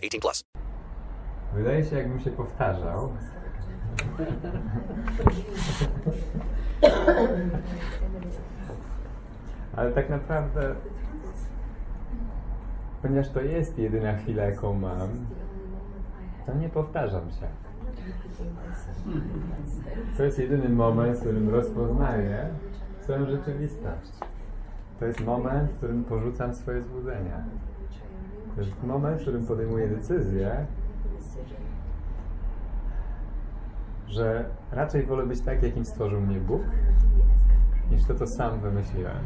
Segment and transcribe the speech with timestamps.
[0.00, 0.44] 18 plus.
[1.54, 3.12] Wydaje się, jakbym się powtarzał.
[9.76, 10.74] Ale tak naprawdę,
[13.02, 15.08] ponieważ to jest jedyna chwila, jaką mam,
[16.46, 17.46] to nie powtarzam się.
[20.16, 22.48] To jest jedyny moment, w którym rozpoznaję
[23.02, 24.10] swoją rzeczywistość.
[24.98, 27.44] To jest moment, w którym porzucam swoje złudzenia.
[28.56, 30.66] Jest moment, w którym podejmuję decyzję,
[34.08, 36.62] że raczej wolę być tak, jakim stworzył mnie Bóg,
[37.90, 39.24] niż to, co sam wymyśliłem.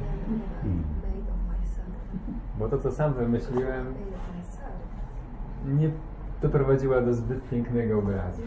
[2.59, 3.95] Bo to, co sam wymyśliłem,
[5.67, 5.91] nie
[6.43, 8.43] doprowadziła do zbyt pięknego obrazu.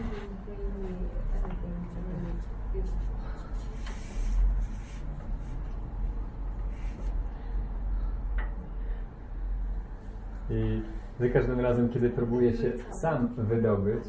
[10.50, 10.82] I
[11.20, 14.04] za każdym razem, kiedy próbuję się sam wydobyć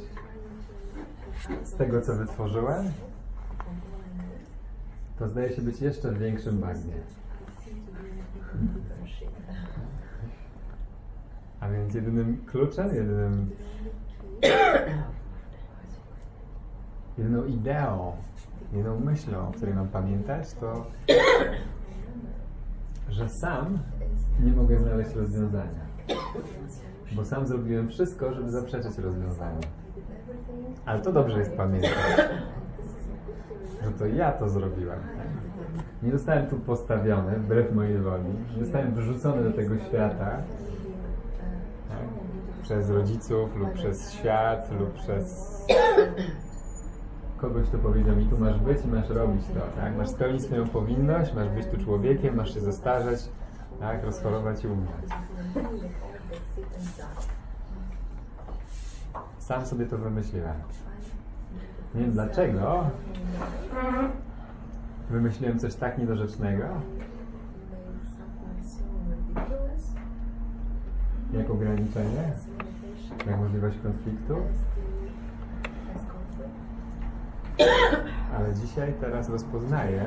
[1.63, 2.85] z tego, co wytworzyłem,
[5.19, 6.93] to zdaje się być jeszcze w większym bagnie.
[11.59, 13.49] A więc jedynym kluczem, jedynym
[17.17, 18.15] jedyną ideą,
[18.73, 20.85] jedyną myślą, o której mam pamiętać, to
[23.09, 23.79] że sam
[24.39, 25.88] nie mogę znaleźć rozwiązania.
[27.11, 29.59] Bo sam zrobiłem wszystko, żeby zaprzeczyć rozwiązaniu.
[30.85, 31.91] Ale to dobrze jest pamiętać,
[33.83, 34.99] że to ja to zrobiłem.
[36.03, 38.23] Nie zostałem tu postawiony wbrew mojej woli.
[38.57, 40.31] Nie zostałem wyrzucony do tego świata
[41.89, 41.99] tak?
[42.63, 45.49] przez rodziców lub przez świat lub przez
[47.37, 49.81] kogoś, kto powiedział mi, tu masz być i masz robić to.
[49.81, 49.97] Tak?
[49.97, 53.19] Masz spełnić swoją powinność, masz być tu człowiekiem, masz się zestarzeć,
[53.79, 54.03] tak?
[54.03, 55.09] rozchorować i umrzeć.
[59.39, 60.55] Sam sobie to wymyśliłem.
[61.95, 62.89] Nie wiem dlaczego.
[65.09, 66.65] Wymyśliłem coś tak niedorzecznego,
[71.33, 72.33] jak ograniczenie,
[73.27, 74.35] jak możliwość konfliktu.
[78.37, 80.05] Ale dzisiaj, teraz rozpoznaję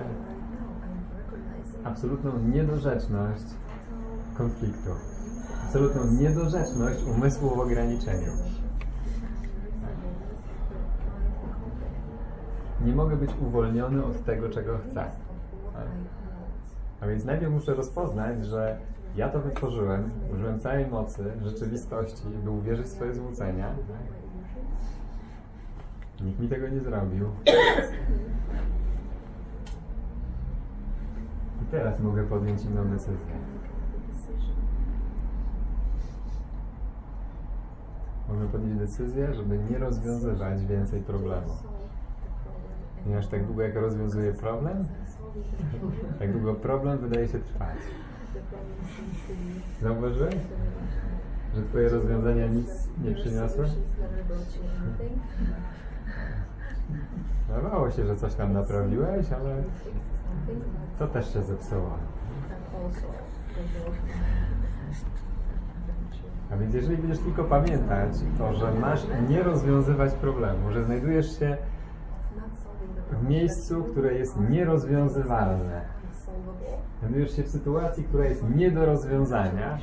[1.84, 3.44] absolutną niedorzeczność
[4.36, 4.90] konfliktu.
[5.64, 8.32] Absolutną niedorzeczność umysłu w ograniczeniu.
[12.84, 15.04] Nie mogę być uwolniony od tego, czego chcę.
[17.00, 18.78] A więc najpierw muszę rozpoznać, że
[19.16, 23.74] ja to wytworzyłem, użyłem całej mocy, rzeczywistości, by uwierzyć w swoje złudzenia.
[26.20, 27.28] Nikt mi tego nie zrobił.
[31.62, 33.36] I teraz mogę podjąć inną decyzję.
[38.32, 41.62] Mogę podjąć decyzję, żeby nie rozwiązywać więcej problemów.
[43.02, 44.88] Ponieważ tak długo jak rozwiązuję problem,
[46.18, 47.76] tak długo problem wydaje się trwać.
[49.82, 50.34] Zauważyłeś?
[51.54, 52.68] Że twoje rozwiązania nic
[53.04, 53.64] nie przyniosły?
[57.48, 59.62] Wydawało się, że coś tam naprawiłeś, ale
[60.98, 61.98] to też się zepsuło.
[66.52, 71.56] A więc jeżeli będziesz tylko pamiętać to, że masz nie rozwiązywać problemu, że znajdujesz się
[73.10, 75.84] w miejscu, które jest nierozwiązywalne,
[77.00, 79.78] znajdujesz się w sytuacji, która jest nie do rozwiązania,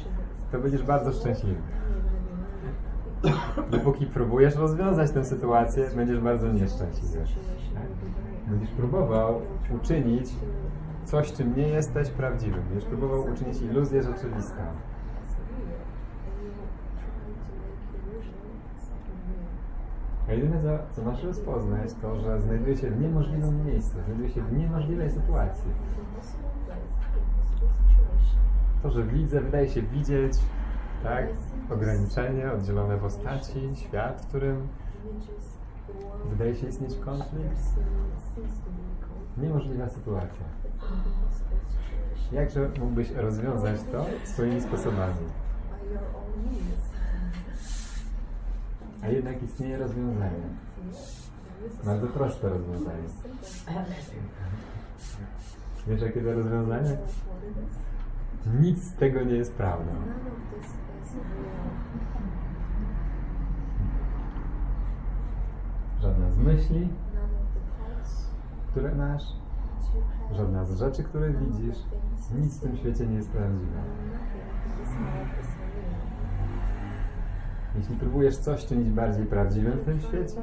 [0.52, 1.62] to będziesz bardzo szczęśliwy.
[3.72, 7.18] Dopóki próbujesz rozwiązać tę sytuację, będziesz bardzo nieszczęśliwy.
[8.48, 9.42] Będziesz próbował
[9.75, 10.30] uczynić
[11.04, 12.62] coś, czym nie jesteś prawdziwym.
[12.69, 14.62] Będziesz próbował uczynić iluzję rzeczywistą.
[20.29, 24.41] A jedyne, co, co masz rozpoznać, to, że znajduje się w niemożliwym miejscu, znajduje się
[24.41, 25.71] w niemożliwej sytuacji.
[28.83, 30.33] To, że widzę, wydaje się widzieć,
[31.03, 31.25] tak,
[31.69, 34.67] ograniczenie, oddzielone postaci, świat, w którym
[36.29, 37.59] wydaje się istnieć konflikt.
[39.37, 40.45] Niemożliwa sytuacja.
[42.31, 45.13] Jakże mógłbyś rozwiązać to swoimi sposobami?
[49.04, 50.50] A jednak istnieje rozwiązanie.
[51.86, 53.04] Bardzo proste rozwiązanie.
[55.88, 56.98] Wiesz jakie to rozwiązanie?
[58.62, 59.92] Nic z tego nie jest prawdą.
[66.01, 66.90] Żadna z myśli,
[68.72, 69.24] które masz,
[70.31, 71.78] żadna z rzeczy, które widzisz,
[72.40, 73.81] nic w tym świecie nie jest prawdziwe.
[77.75, 80.42] Jeśli próbujesz coś czynić bardziej prawdziwym w tym świecie,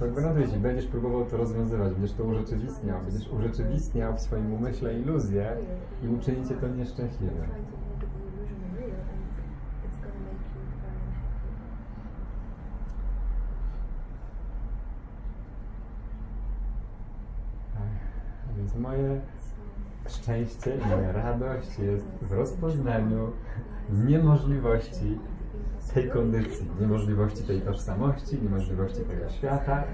[0.00, 4.98] to gwarantuję Ci, będziesz próbował to rozwiązywać, będziesz to urzeczywistniał, będziesz urzeczywistniał w swoim umyśle
[4.98, 5.56] iluzję
[6.02, 7.44] i uczyni Cię to nieszczęśliwym.
[18.56, 19.20] Więc moje
[20.08, 23.32] szczęście i moja radość jest w rozpoznaniu
[23.90, 25.18] niemożliwości
[25.94, 29.84] tej kondycji, niemożliwości tej tożsamości, niemożliwości tego świata,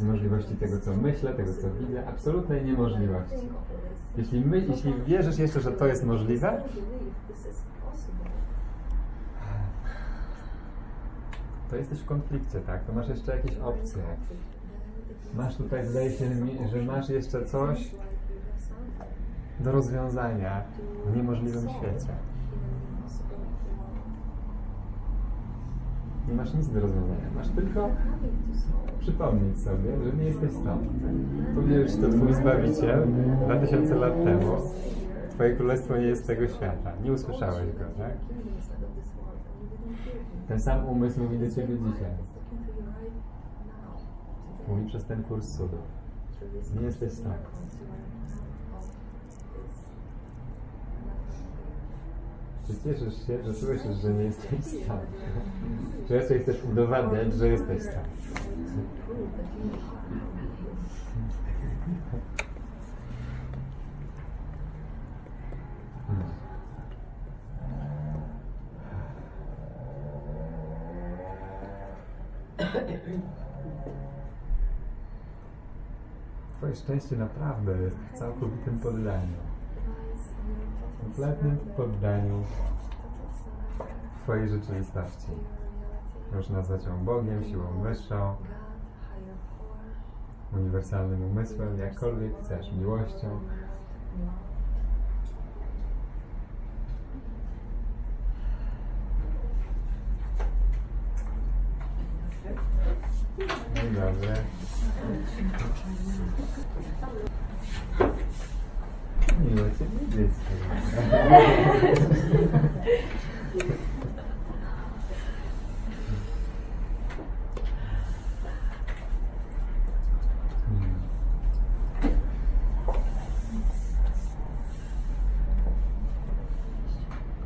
[0.00, 3.48] niemożliwości tego, co myślę, tego, co widzę, absolutnej niemożliwości.
[4.16, 6.62] Jeśli, my, jeśli wierzysz jeszcze, że to jest możliwe,
[11.70, 12.84] to jesteś w konflikcie, tak?
[12.84, 14.02] To masz jeszcze jakieś opcje.
[15.34, 16.30] Masz tutaj, wydaje się
[16.72, 17.90] że masz jeszcze coś
[19.60, 20.62] do rozwiązania
[21.06, 22.12] w niemożliwym świecie.
[26.28, 27.30] Nie masz nic do rozwiązania.
[27.34, 27.88] Masz tylko
[29.00, 30.82] przypomnieć sobie, że nie jesteś stąd.
[31.54, 33.06] Powiedział Ci to Twój Zbawiciel
[33.44, 34.56] 2000 lat temu.
[35.30, 36.92] Twoje królestwo nie jest tego świata.
[37.04, 38.12] Nie usłyszałeś go, tak?
[40.48, 42.10] Ten sam umysł mówi do Ciebie dzisiaj.
[44.68, 45.80] Mówi przez ten kurs cudów.
[46.80, 47.34] Nie jesteś stąd.
[52.66, 55.00] Czy cieszysz się, że słyszysz, że nie jesteś stąd?
[56.08, 57.82] Czy jeszcze chcesz udowadniać, że jesteś?
[66.06, 66.26] Hmm.
[76.56, 79.51] Twoje szczęście naprawdę jest w całkowitym poddaniu.
[81.02, 82.42] Kompletnym poddaniu
[84.22, 85.28] Twojej rzeczywistości.
[86.32, 88.34] Możesz nazwać ją Bogiem, siłą wyższą,
[90.52, 93.40] uniwersalnym umysłem, jakkolwiek chcesz, miłością.
[103.74, 104.34] Dzień dobry.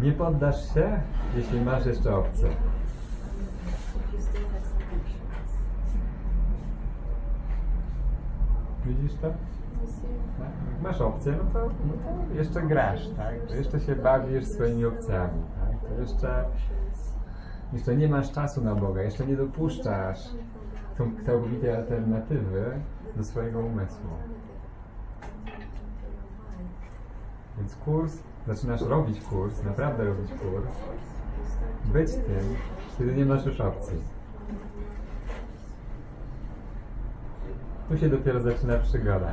[0.00, 1.00] Nie poddasz się,
[1.36, 2.48] jeśli masz jeszcze opcję.
[8.86, 9.32] Widzisz to?
[10.38, 10.82] Tak?
[10.82, 13.46] Masz opcję, no to, no to jeszcze grasz, tak?
[13.46, 15.90] To jeszcze się bawisz swoimi opcjami, tak?
[15.90, 16.44] To jeszcze,
[17.72, 20.28] jeszcze nie masz czasu na Boga, jeszcze nie dopuszczasz
[20.98, 22.80] tą całkowitej alternatywy
[23.16, 24.10] do swojego umysłu.
[27.58, 30.72] Więc kurs, zaczynasz robić kurs, naprawdę robić kurs,
[31.84, 32.56] być tym,
[32.98, 33.96] kiedy nie masz już opcji.
[37.88, 39.32] Tu się dopiero zaczyna przygoda.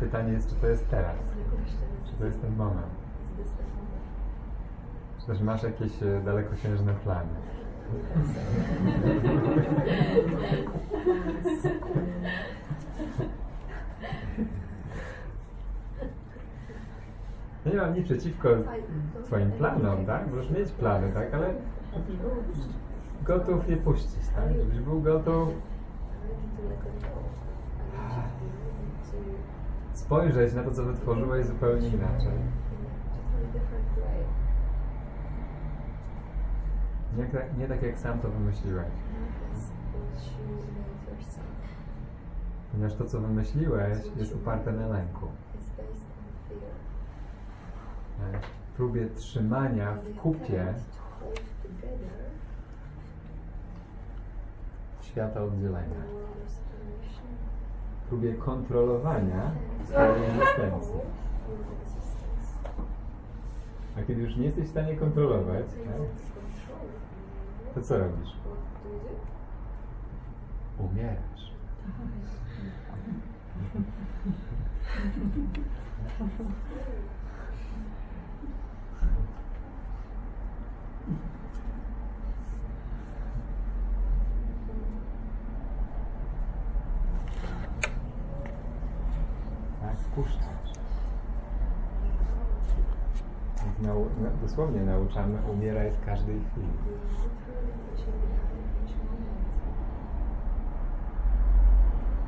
[0.00, 1.16] Pytanie jest, czy to jest teraz?
[2.06, 2.86] Czy to jest ten moment?
[5.20, 7.28] Czy też masz jakieś e, dalekosiężne plany?
[17.68, 18.48] Ja nie mam nic przeciwko
[19.24, 20.30] Twoim planom, tak?
[20.30, 21.34] Możesz mieć plany, tak?
[21.34, 21.54] Ale
[23.22, 24.54] gotów je puścić, tak?
[24.56, 25.48] Żebyś był gotów
[29.92, 32.38] spojrzeć na to, co wytworzyłeś zupełnie inaczej.
[37.16, 38.86] Nie tak, nie tak jak sam to wymyśliłeś.
[42.72, 45.26] Ponieważ to, co wymyśliłeś, jest oparte na lęku.
[48.76, 50.74] Próbie trzymania w kupie
[55.18, 56.02] świata oddzielenia.
[58.08, 59.50] próbie kontrolowania
[59.84, 61.00] swojej egzystencji.
[63.98, 66.02] A kiedy już nie jesteś w stanie kontrolować, tak,
[67.74, 68.36] to co robisz?
[70.78, 71.52] Umierasz.
[89.80, 90.72] Tak, puszczasz.
[93.64, 96.68] Więc nau, na, dosłownie nauczamy umierać w każdej chwili.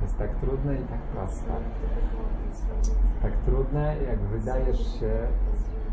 [0.03, 1.53] Jest tak trudne i tak proste.
[3.23, 5.13] Tak trudne, jak wydajesz się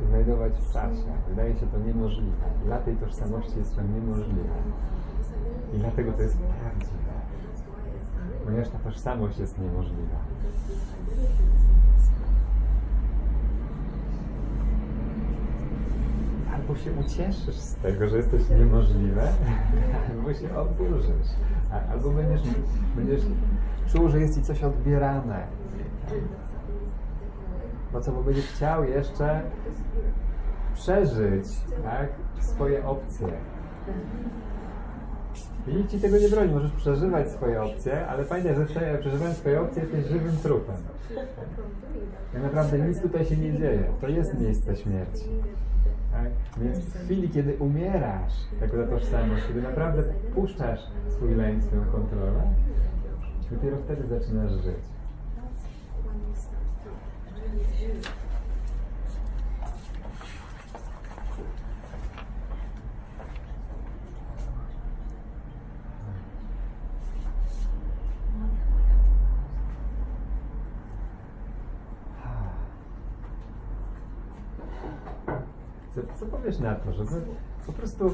[0.10, 1.12] znajdować w czasie.
[1.30, 2.46] Wydaje się to niemożliwe.
[2.66, 4.56] Dla tej tożsamości jest to niemożliwe.
[5.74, 7.14] I dlatego to jest prawdziwe.
[8.46, 10.18] Ponieważ ta tożsamość jest niemożliwa.
[16.58, 19.22] Albo się ucieszysz z tego, że jesteś niemożliwe,
[20.10, 21.28] albo się oburzysz.
[21.92, 22.42] Albo będziesz,
[22.96, 23.22] będziesz
[23.88, 25.48] czuł, że jest ci coś odbierane.
[27.94, 29.42] Bo co, bo będziesz chciał jeszcze
[30.74, 31.46] przeżyć
[31.84, 32.10] tak,
[32.40, 33.28] swoje opcje.
[35.68, 39.38] I nikt ci tego nie broni, możesz przeżywać swoje opcje, ale pamiętaj, że prze- przeżywając
[39.38, 40.76] swoje opcje jesteś żywym trupem.
[42.34, 43.84] Tak naprawdę nic tutaj się nie dzieje.
[44.02, 45.26] To jest miejsce śmierci.
[46.24, 46.62] Tak?
[46.64, 50.04] Więc w chwili, kiedy umierasz jako ta tożsamość, kiedy naprawdę
[50.36, 52.54] puszczasz swój lęk, swoją kontrolę,
[53.52, 54.98] dopiero wtedy zaczynasz żyć.
[76.20, 76.26] Co,
[76.60, 77.22] na to, żeby
[77.66, 78.12] po prostu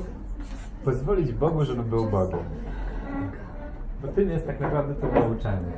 [0.85, 2.39] pozwolić Bogu, żeby był Bogiem?
[4.01, 5.71] Bo tym jest tak naprawdę to nauczanie.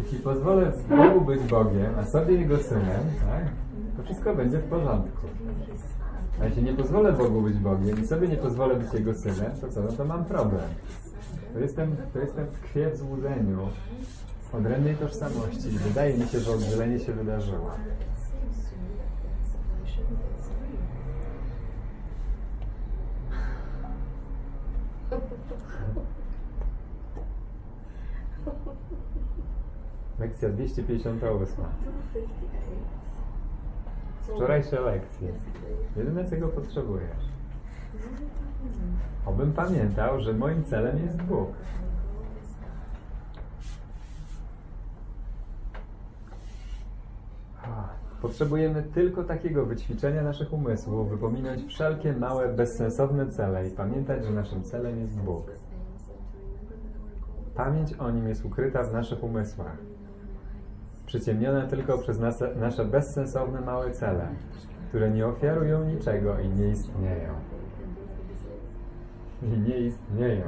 [0.00, 3.44] Jeśli pozwolę Bogu być Bogiem, a sobie Jego Synem, tak,
[3.96, 5.26] to wszystko będzie w porządku.
[6.40, 9.68] A jeśli nie pozwolę Bogu być Bogiem i sobie nie pozwolę być Jego Synem, to
[9.68, 9.82] co?
[9.82, 10.68] No to mam problem.
[11.52, 13.58] To jestem, to jestem tkwię w złudzeniu
[14.52, 17.70] odrębnej tożsamości i wydaje mi się, że oddzielenie się wydarzyło.
[30.20, 31.64] Lekcja 258.
[34.22, 35.32] Wczorajsze lekcje.
[35.96, 37.24] Jedyne, czego potrzebujesz.
[39.26, 41.48] Obym pamiętał, że moim celem jest Bóg.
[48.22, 54.30] Potrzebujemy tylko takiego wyćwiczenia naszych umysłów, by pominąć wszelkie małe, bezsensowne cele i pamiętać, że
[54.30, 55.50] naszym celem jest Bóg.
[57.54, 59.76] Pamięć o Nim jest ukryta w naszych umysłach,
[61.10, 64.28] przyciemniona tylko przez nasze, nasze bezsensowne małe cele,
[64.88, 67.34] które nie ofiarują niczego i nie istnieją.
[69.42, 70.46] I nie istnieją.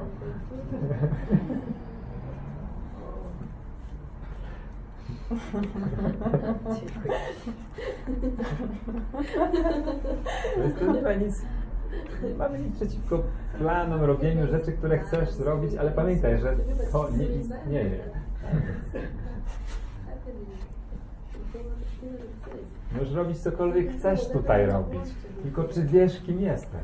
[11.03, 11.43] Ma nic,
[12.23, 13.23] nie mamy nic przeciwko
[13.59, 16.57] planom, robieniu rzeczy, które chcesz zrobić, ale pamiętaj, że
[16.93, 18.01] to nie istnieje.
[22.93, 26.81] Możesz robić cokolwiek chcesz tutaj robić, tylko czy wiesz, kim jesteś?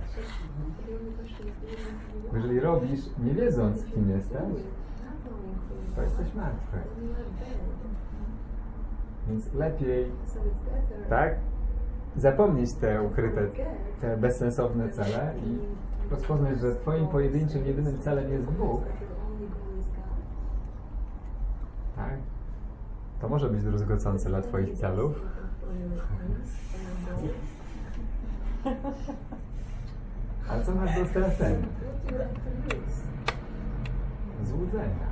[2.34, 4.62] Jeżeli robisz, nie wiedząc, kim jesteś,
[5.96, 6.78] to jesteś martwy.
[9.28, 10.10] Więc lepiej,
[11.08, 11.34] tak?
[12.16, 13.48] Zapomnieć te ukryte,
[14.00, 15.58] te bezsensowne cele i
[16.10, 18.82] rozpoznać, że Twoim pojedynczym, jedynym celem jest Bóg.
[21.96, 22.18] Tak?
[23.20, 25.12] To może być druzgocące dla Twoich celów.
[30.48, 31.66] Ale co masz do stracenia?
[34.44, 35.08] Złudzenia.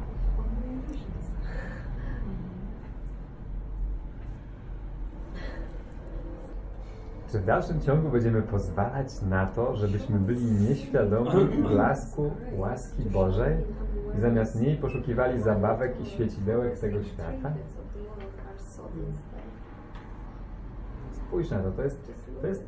[7.33, 13.57] Czy w dalszym ciągu będziemy pozwalać na to, żebyśmy byli nieświadomi blasku łaski Bożej
[14.19, 17.53] i zamiast niej poszukiwali zabawek i świecidełek tego świata?
[21.12, 22.65] Spójrz na to, to jest, to jest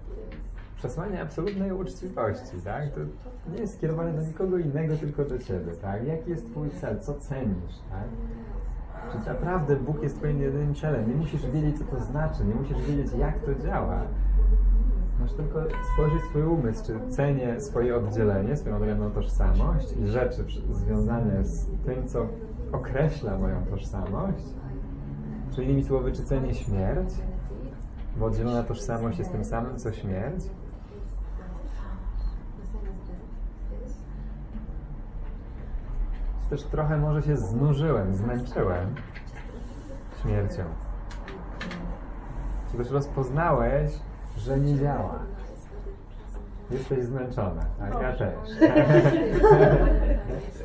[0.77, 2.85] przesłanie absolutnej uczciwości, tak?
[2.93, 3.01] To
[3.53, 6.07] nie jest skierowane do nikogo innego, tylko do Ciebie, tak?
[6.07, 7.01] Jaki jest Twój cel?
[7.01, 8.09] Co cenisz, tak?
[9.13, 11.09] Czy Naprawdę Bóg jest Twoim jedynym celem.
[11.09, 14.03] Nie musisz wiedzieć, co to znaczy, nie musisz wiedzieć, jak to działa.
[15.21, 15.63] Masz tylko
[15.95, 22.09] spojrzeć swój umysł, czy cenię swoje oddzielenie, swoją odrębną tożsamość i rzeczy związane z tym,
[22.09, 22.27] co
[22.73, 24.45] określa moją tożsamość.
[25.59, 27.15] Czy innymi słowy, czy cenię śmierć?
[28.17, 30.45] Bo oddzielona tożsamość jest tym samym, co śmierć.
[36.51, 38.95] Też trochę może się znużyłem, zmęczyłem
[40.23, 40.63] śmiercią.
[42.71, 43.93] Czy też rozpoznałeś,
[44.37, 45.19] że nie działa.
[46.71, 48.35] Jesteś zmęczona, a ja też.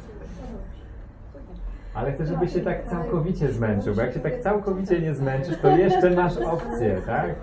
[1.94, 5.78] Ale chcę, żebyś się tak całkowicie zmęczył, bo jak się tak całkowicie nie zmęczysz, to
[5.78, 7.36] jeszcze masz opcję, tak?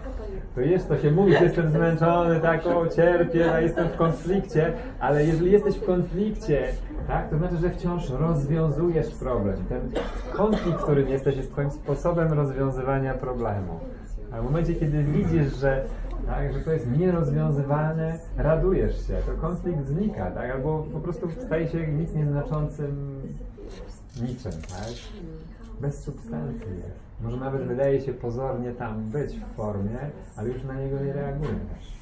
[0.55, 5.25] To jeszcze to się mówi, jestem zmęczony, tak, o, cierpię, a jestem w konflikcie, ale
[5.25, 6.63] jeżeli jesteś w konflikcie,
[7.09, 9.57] tak, to znaczy, że wciąż rozwiązujesz problem.
[9.69, 9.81] Ten
[10.33, 13.81] konflikt, w którym jesteś, jest twoim sposobem rozwiązywania problemu.
[14.33, 15.85] A w momencie, kiedy widzisz, że,
[16.27, 20.51] tak, że to jest nierozwiązywalne, radujesz się, to konflikt znika, tak?
[20.51, 23.21] albo po prostu staje się nic nieznaczącym
[24.17, 24.93] niczym, tak?
[25.81, 27.11] Bez substancji jest.
[27.21, 29.99] Może nawet wydaje się pozornie tam być w formie,
[30.37, 32.01] ale już na niego nie reagujesz.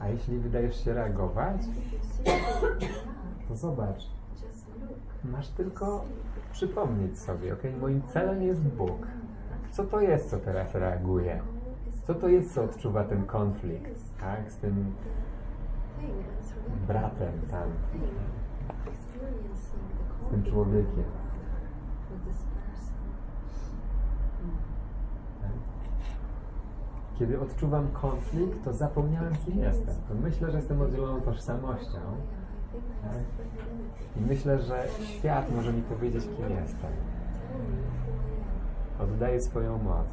[0.00, 1.60] A jeśli wydajesz się reagować,
[3.48, 4.06] to zobacz,
[5.24, 6.04] masz tylko
[6.58, 7.62] przypomnieć sobie, ok?
[7.80, 9.06] Moim celem jest Bóg.
[9.70, 11.40] Co to jest, co teraz reaguje?
[12.02, 14.50] Co to jest, co odczuwa ten konflikt, tak?
[14.50, 14.92] Z tym
[16.86, 17.68] bratem tam,
[20.26, 21.04] z tym człowiekiem.
[27.18, 29.94] Kiedy odczuwam konflikt, to zapomniałem, kim jestem.
[30.08, 32.00] To myślę, że jestem oddzieloną tożsamością.
[34.16, 36.90] I myślę, że świat może mi powiedzieć, kim jestem.
[38.98, 40.06] Oddaję swoją moc.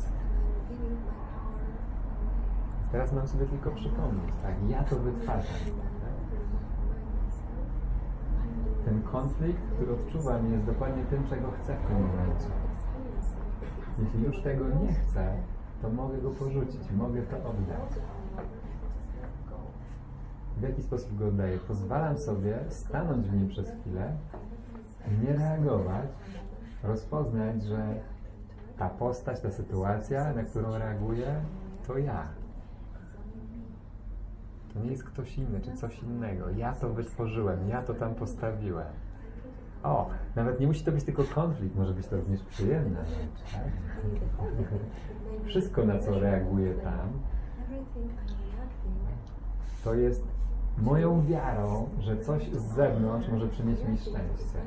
[2.92, 4.54] Teraz mam sobie tylko przypomnieć, tak?
[4.70, 5.56] Ja to wytwarzam.
[8.86, 12.48] Ten konflikt, który odczuwam, jest dokładnie tym, czego chcę w tym momencie.
[14.00, 15.34] Jeśli już tego nie chcę,
[15.82, 18.00] to mogę go porzucić, mogę to oddać.
[20.58, 21.58] W jaki sposób go oddaję?
[21.58, 24.12] Pozwalam sobie stanąć w nim przez chwilę,
[25.24, 26.10] nie reagować,
[26.84, 27.96] rozpoznać, że
[28.78, 31.42] ta postać, ta sytuacja, na którą reaguję,
[31.88, 32.28] to ja.
[34.74, 36.50] To nie jest ktoś inny, czy coś innego.
[36.50, 38.88] Ja to wytworzyłem, ja to tam postawiłem.
[39.84, 43.54] O, nawet nie musi to być tylko konflikt, może być to również przyjemna rzecz.
[43.54, 43.64] Tak?
[45.46, 47.10] Wszystko, na co reaguję tam,
[49.84, 50.35] to jest
[50.78, 54.60] moją wiarą, że coś z zewnątrz może przynieść mi szczęście.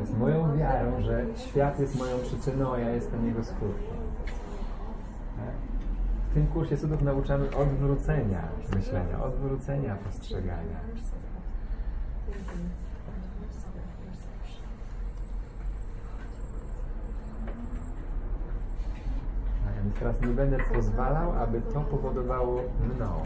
[0.00, 3.98] Jest moją wiarą, że świat jest moją przyczyną, a ja jestem jego skutkiem.
[6.30, 8.42] W tym kursie cudów nauczamy odwrócenia
[8.74, 10.80] myślenia, odwrócenia postrzegania.
[19.98, 22.62] Teraz nie będę pozwalał, aby to powodowało
[22.96, 23.22] mną.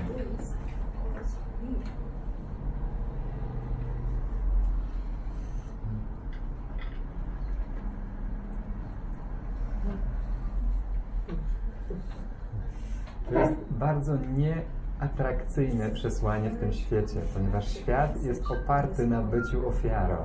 [13.32, 20.16] To jest bardzo nieatrakcyjne przesłanie w tym świecie, ponieważ świat jest oparty na byciu ofiarą.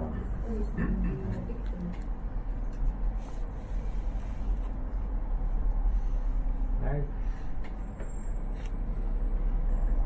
[6.84, 7.02] Tak?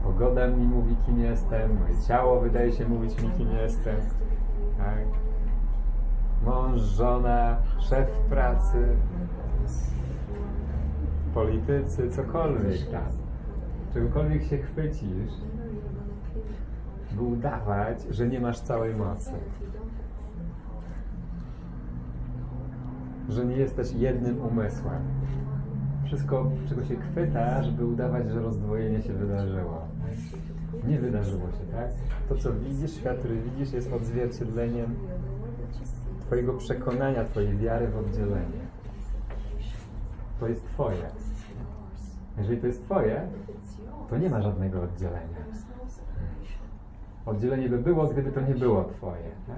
[0.03, 3.95] Pogoda mi mówi, kim jestem, moje ciało wydaje się mówić mi, kim jestem.
[4.77, 5.05] Tak?
[6.45, 8.95] Mąż, żona, szef pracy,
[11.33, 13.05] politycy, cokolwiek tam.
[13.93, 15.33] Czegokolwiek się chwycisz,
[17.11, 19.31] by udawać, że nie masz całej mocy.
[23.29, 25.01] Że nie jesteś jednym umysłem.
[26.05, 29.81] Wszystko, czego się chwyta, żeby udawać, że rozdwojenie się wydarzyło.
[30.87, 31.89] Nie wydarzyło się, tak?
[32.29, 34.95] To, co widzisz, świat, który widzisz, jest odzwierciedleniem
[36.25, 38.60] Twojego przekonania, Twojej wiary w oddzielenie.
[40.41, 41.09] To jest Twoje.
[42.37, 43.27] Jeżeli to jest Twoje,
[44.09, 45.37] to nie ma żadnego oddzielenia.
[47.25, 49.31] Oddzielenie by było, gdyby to nie było Twoje.
[49.47, 49.57] Tak?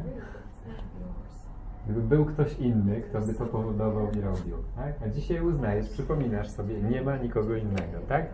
[1.85, 4.57] Gdyby był ktoś inny, kto by to powodował i robił.
[4.75, 4.93] Tak?
[5.05, 8.25] A dzisiaj uznajesz, przypominasz sobie, nie ma nikogo innego, tak?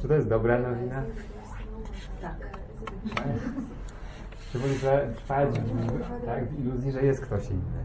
[0.00, 1.02] Czy to jest dobra nowina?
[2.20, 2.36] Tak.
[3.14, 3.26] Tak?
[4.52, 7.80] Czy może trwać w, tak, w iluzji, że jest ktoś inny?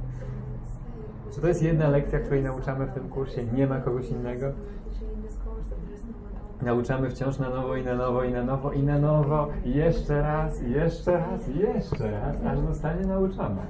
[1.36, 3.46] Czy to jest jedna lekcja, której nauczamy w tym kursie?
[3.46, 4.46] Nie ma kogoś innego?
[6.62, 10.22] Nauczamy wciąż na nowo i na nowo i na nowo i na nowo i jeszcze
[10.22, 13.66] raz, jeszcze raz, jeszcze raz, aż zostanie nauczone.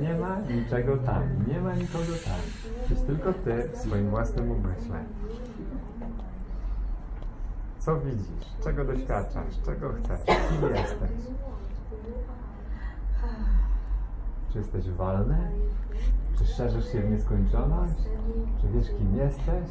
[0.00, 2.40] Nie ma niczego tam, nie ma nikogo tam.
[2.80, 5.04] Jesteś tylko ty w swoim własnym umyśle.
[7.78, 8.46] Co widzisz?
[8.64, 9.60] Czego doświadczasz?
[9.66, 10.20] Czego chcesz?
[10.26, 11.10] Kim jesteś?
[14.52, 15.50] Czy jesteś wolny?
[16.38, 17.98] Czy szerzysz się w nieskończoność?
[18.60, 19.68] Czy wiesz, kim jesteś?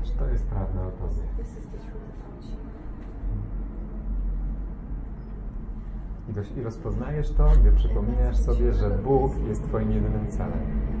[0.00, 1.22] Wiesz, to jest prawda o tobie.
[6.56, 10.97] I, rozpoznajesz to, gdy przypominasz sobie, że Bóg jest Twoim jedynym celem.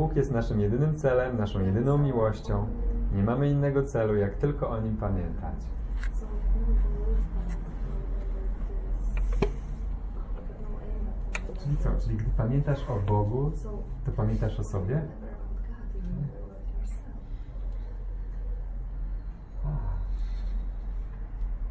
[0.00, 2.66] Bóg jest naszym jedynym celem, naszą jedyną miłością.
[3.14, 5.54] Nie mamy innego celu, jak tylko o Nim pamiętać.
[11.62, 11.90] Czyli co?
[12.04, 13.52] Czyli gdy pamiętasz o Bogu,
[14.06, 15.02] to pamiętasz o sobie?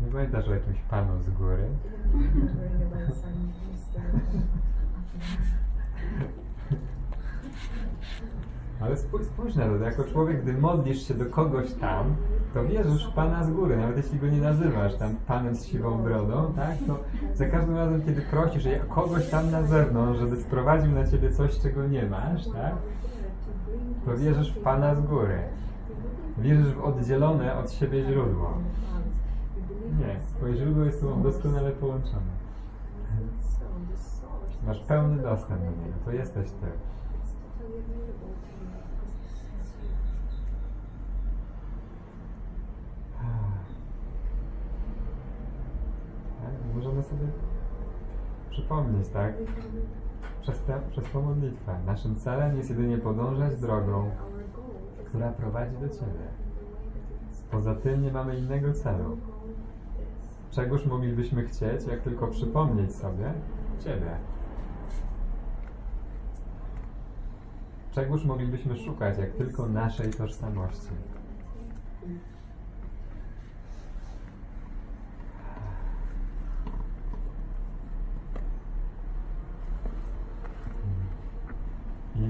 [0.02, 1.68] Nie pamiętasz o jakimś Panu z góry?
[8.82, 12.16] Ale spójrz, spójrz na to, jako człowiek, gdy modlisz się do kogoś tam,
[12.54, 15.98] to wierzysz w Pana z góry, nawet jeśli go nie nazywasz tam Panem z siwą
[15.98, 16.78] brodą, tak?
[16.88, 17.00] To
[17.34, 21.88] za każdym razem, kiedy prosisz kogoś tam na zewnątrz, żeby sprowadził na ciebie coś, czego
[21.88, 22.74] nie masz, tak?
[24.06, 25.40] To wierzysz w Pana z góry.
[26.38, 28.58] Wierzysz w oddzielone od siebie źródło.
[30.00, 32.40] Nie, twoje źródło jest doskonale połączone.
[34.68, 36.68] Masz pełny dostęp do niego, to jesteś ty.
[46.42, 46.59] Tak?
[46.76, 47.28] Możemy sobie
[48.50, 49.34] przypomnieć, tak?
[50.42, 51.80] Przez, te, przez tą modlitwę.
[51.86, 54.10] Naszym celem jest jedynie podążać drogą,
[55.06, 56.28] która prowadzi do Ciebie.
[57.52, 59.18] Poza tym nie mamy innego celu.
[60.52, 63.34] Czegoż moglibyśmy chcieć, jak tylko przypomnieć sobie
[63.80, 64.18] Ciebie.
[67.92, 70.90] Czegoż moglibyśmy szukać, jak tylko naszej tożsamości.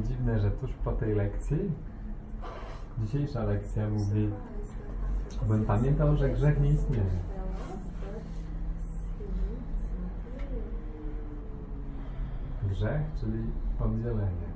[0.08, 1.72] Dziwne, że tuż po tej lekcji,
[3.00, 4.30] dzisiejsza lekcja mówi,
[5.48, 7.04] bym pamiętał, że grzech nie istnieje.
[12.70, 13.44] Grzech, czyli
[13.80, 14.50] oddzielenie.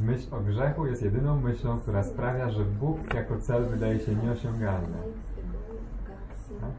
[0.00, 4.96] Myśl o grzechu jest jedyną myślą, która sprawia, że Bóg jako cel wydaje się nieosiągalny.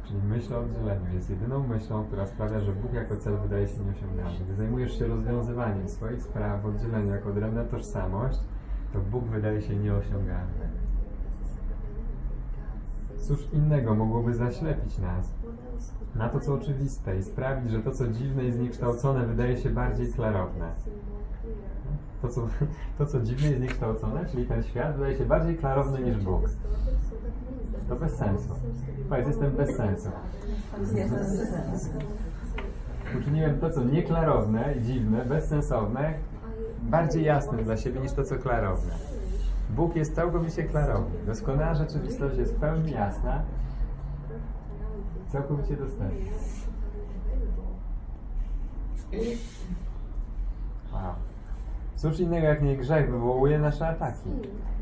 [0.07, 3.79] Czyli myśl o oddzieleniu jest jedyną myślą, która sprawia, że Bóg jako cel wydaje się
[3.79, 4.39] nieosiągalny.
[4.45, 8.39] Gdy zajmujesz się rozwiązywaniem swoich spraw oddzieleniu jako odrębna tożsamość,
[8.93, 10.69] to Bóg wydaje się nieosiągalny.
[13.17, 15.33] Cóż innego mogłoby zaślepić nas
[16.15, 20.13] na to, co oczywiste i sprawić, że to, co dziwne i zniekształcone, wydaje się bardziej
[20.13, 20.71] klarowne.
[22.21, 22.47] To co,
[22.97, 26.49] to, co dziwne i zniekształcone, czyli ten świat, wydaje się bardziej klarowny niż Bóg.
[27.89, 28.49] To bez sensu.
[29.09, 30.09] Powiedz, jestem bez sensu.
[33.19, 36.13] Uczyniłem to, co nieklarowne, dziwne, bezsensowne,
[36.81, 38.93] bardziej jasne dla siebie niż to, co klarowne.
[39.69, 41.25] Bóg jest całkowicie klarowny.
[41.25, 43.41] Doskonała rzeczywistość jest w pełni jasna,
[45.31, 46.31] całkowicie dostępna.
[50.93, 51.13] Wow.
[51.95, 54.29] Cóż innego jak nie grzech wywołuje nasze ataki?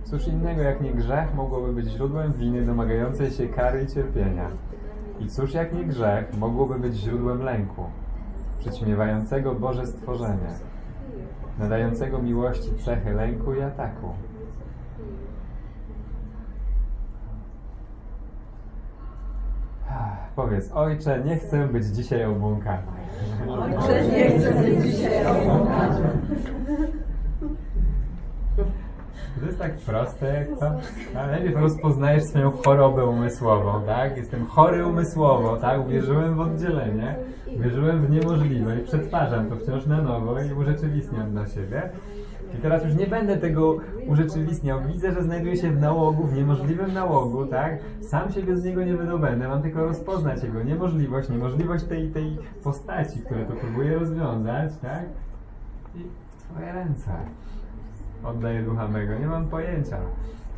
[0.03, 4.49] Cóż innego jak nie grzech mogłoby być źródłem winy domagającej się kary i cierpienia?
[5.19, 7.83] I cóż jak nie grzech mogłoby być źródłem lęku,
[8.59, 10.53] przyćmiewającego Boże stworzenie,
[11.59, 14.09] nadającego miłości cechy lęku i ataku?
[20.35, 22.83] Powiedz, ojcze, nie chcę być dzisiaj obłąkany.
[23.49, 25.99] Ojcze, nie chcę być dzisiaj obłąkany.
[29.39, 30.71] To jest tak proste, jak to.
[31.13, 34.17] Najpierw rozpoznajesz swoją chorobę umysłową, tak?
[34.17, 35.81] Jestem chory umysłowo, tak?
[35.81, 37.15] Uwierzyłem w oddzielenie,
[37.57, 41.89] uwierzyłem w niemożliwe i przetwarzam to wciąż na nowo i urzeczywistniam dla siebie.
[42.57, 44.79] I teraz już nie będę tego urzeczywistniał.
[44.87, 47.79] Widzę, że znajduję się w nałogu, w niemożliwym nałogu, tak?
[48.01, 53.19] Sam siebie z niego nie wydobędę, mam tylko rozpoznać jego niemożliwość, niemożliwość tej, tej postaci,
[53.19, 55.05] które to próbuję rozwiązać, tak?
[55.95, 55.99] I
[56.53, 57.11] Twoje ręce
[58.23, 59.19] oddaję ducha mego.
[59.19, 59.97] Nie mam pojęcia.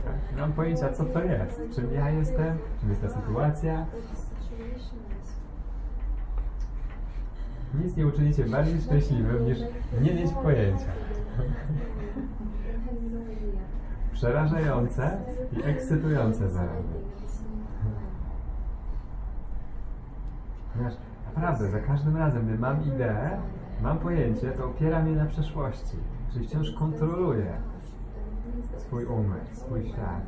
[0.05, 0.35] Tak?
[0.35, 1.61] Nie mam pojęcia, co to jest.
[1.75, 3.85] Czym ja jestem, czym jest ta sytuacja.
[7.83, 9.57] Nic nie uczynicie bardziej szczęśliwym niż
[10.01, 10.85] nie mieć pojęcia.
[14.13, 15.17] Przerażające
[15.57, 17.05] i ekscytujące zarazem.
[20.73, 20.93] Ponieważ
[21.27, 23.37] naprawdę, za każdym razem, gdy mam ideę,
[23.81, 25.97] mam pojęcie, to opiera mnie na przeszłości.
[26.35, 27.57] Czyli wciąż kontroluję
[28.77, 30.21] swój umysł, swój świat.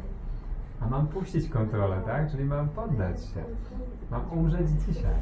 [0.82, 2.32] A mam puścić kontrolę, tak?
[2.32, 3.44] Czyli mam poddać się.
[4.12, 5.16] Mam umrzeć dzisiaj.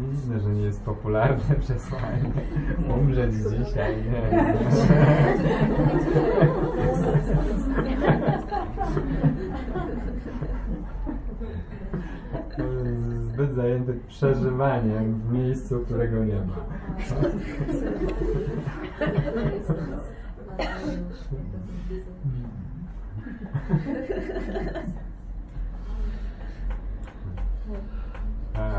[0.00, 2.30] Dziwne, że nie jest popularne przesłanie.
[3.00, 4.22] Umrzeć dzisiaj, nie.
[13.20, 16.56] Zbyt zajęty przeżywaniem w miejscu, którego nie ma.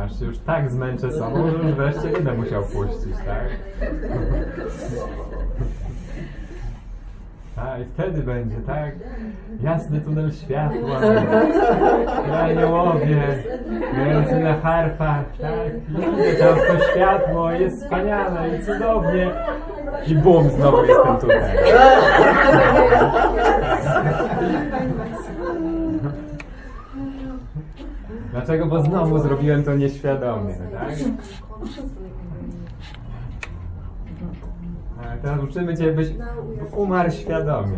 [0.05, 3.47] Aż się już tak zmęczę sobą, że już wreszcie będę musiał puścić, tak?
[7.57, 8.95] A, i wtedy będzie, tak?
[9.63, 10.99] Jasny tunel światła,
[12.41, 13.43] aniołowie,
[13.93, 15.69] grający na harfach, tak?
[15.89, 19.31] Idę tam to światło, jest wspaniale i cudownie.
[20.07, 21.41] I bum, znowu jestem tutaj.
[28.31, 28.65] Dlaczego?
[28.65, 30.93] Bo znowu zrobiłem to nieświadomie, tak?
[35.01, 36.09] A teraz uczymy Cię być
[36.71, 37.77] umarł świadomie.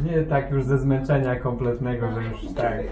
[0.00, 2.82] Nie tak już ze zmęczenia kompletnego, że już tak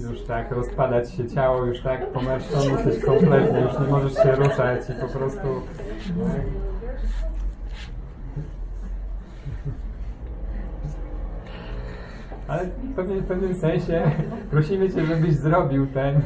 [0.00, 4.90] już tak rozpadać się ciało, już tak pomarszczony jesteś kompletnie, już nie możesz się ruszać
[4.90, 5.62] i po prostu
[6.06, 6.71] tak.
[12.52, 12.64] Ale
[13.20, 14.10] w pewnym, sensie
[14.50, 16.20] prosimy Cię, żebyś zrobił ten,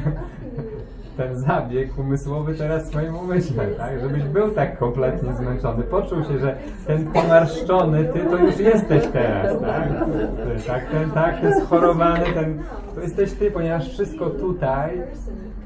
[1.17, 3.99] ten zabieg umysłowy teraz w swoim umyśle, tak?
[4.01, 5.83] Żebyś był tak kompletnie zmęczony.
[5.83, 9.89] Poczuł się, że ten pomarszczony Ty to już jesteś teraz, tak?
[9.89, 12.59] Ty, tak, ten, tak, ten schorowany, ten,
[12.95, 15.01] to jesteś Ty, ponieważ wszystko tutaj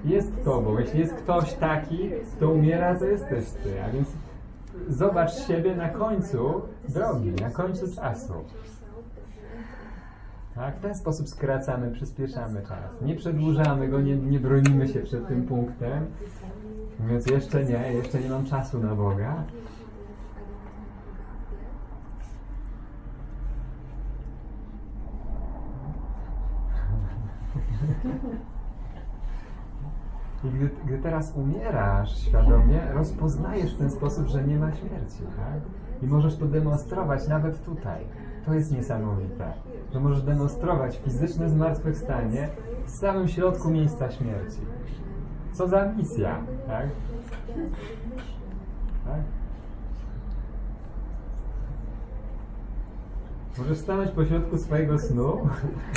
[0.05, 0.79] jest Tobą.
[0.79, 3.83] Jeśli jest ktoś taki, kto umiera, to jesteś Ty.
[3.87, 4.07] A więc
[4.89, 8.33] zobacz siebie na końcu drogi, na końcu czasu.
[10.55, 13.01] Tak, w ten sposób skracamy, przyspieszamy czas.
[13.01, 16.05] Nie przedłużamy go, nie, nie bronimy się przed tym punktem.
[16.99, 19.43] Mówiąc jeszcze nie, jeszcze nie mam czasu na Boga.
[30.43, 35.61] I gdy, gdy teraz umierasz świadomie, rozpoznajesz w ten sposób, że nie ma śmierci, tak?
[36.01, 38.05] I możesz to demonstrować nawet tutaj.
[38.45, 39.53] To jest niesamowite,
[39.93, 42.49] że możesz demonstrować fizyczne zmartwychwstanie
[42.85, 44.61] w samym środku miejsca śmierci.
[45.53, 46.87] Co za misja, tak?
[49.05, 49.21] tak?
[53.57, 55.37] Możesz stanąć pośrodku swojego snu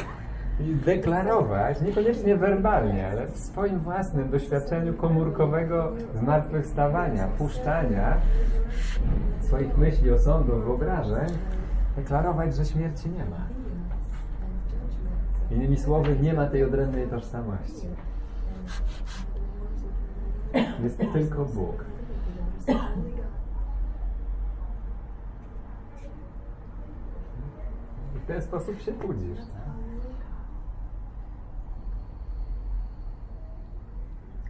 [0.67, 8.17] i deklarować, niekoniecznie werbalnie, ale w swoim własnym doświadczeniu komórkowego zmartwychwstawania, puszczania
[9.41, 11.29] swoich myśli, osądów, wyobrażeń,
[11.97, 13.54] deklarować, że śmierci nie ma.
[15.51, 17.89] Innymi słowy, nie ma tej odrębnej tożsamości.
[20.83, 21.85] Jest tylko Bóg.
[28.17, 29.41] I w ten sposób się budzisz.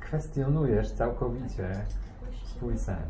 [0.00, 1.86] Kwestionujesz całkowicie
[2.44, 3.06] swój sen.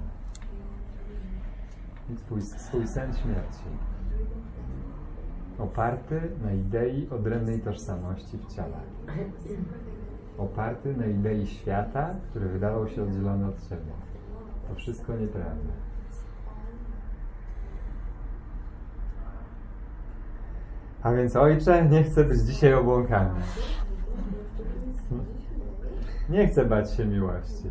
[2.10, 3.64] I twój, swój sen śmierci
[5.58, 8.80] oparty na idei odrębnej tożsamości w ciele.
[10.38, 13.92] Oparty na idei świata, który wydawał się oddzielony od siebie.
[14.68, 15.72] To wszystko nieprawda.
[21.02, 23.40] A więc ojcze, nie chcę być dzisiaj obłąkany.
[26.28, 27.68] Nie chcę bać się miłości.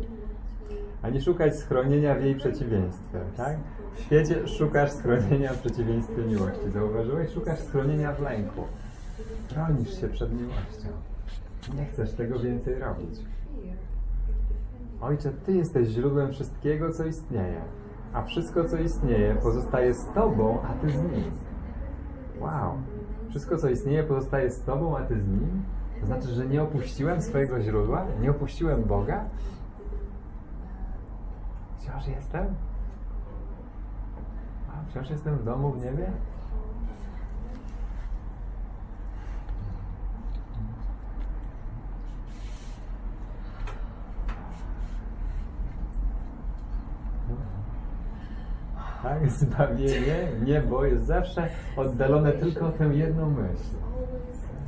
[1.04, 3.56] Ani szukać schronienia w jej przeciwieństwie, tak?
[3.94, 6.70] W świecie szukasz schronienia w przeciwieństwie miłości.
[6.70, 7.30] Zauważyłeś?
[7.30, 8.60] Szukasz schronienia w lęku.
[9.54, 10.88] Bronisz się przed miłością.
[11.76, 13.20] Nie chcesz tego więcej robić.
[15.00, 17.60] Ojcze, Ty jesteś źródłem wszystkiego, co istnieje.
[18.12, 21.30] A wszystko, co istnieje, pozostaje z Tobą, a Ty z nim.
[22.40, 22.72] Wow.
[23.30, 25.62] Wszystko, co istnieje, pozostaje z Tobą, a Ty z nim?
[26.00, 28.06] To znaczy, że nie opuściłem swojego źródła?
[28.20, 29.24] Nie opuściłem Boga?
[31.84, 32.54] Wciąż jestem?
[34.68, 36.10] A, wciąż jestem w domu w niebie?
[49.02, 53.76] Tak, zbawienie, niebo jest zawsze oddalone tylko o tę jedną myśl.